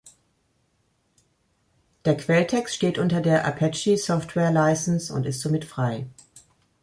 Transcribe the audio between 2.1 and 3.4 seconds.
Quelltext steht unter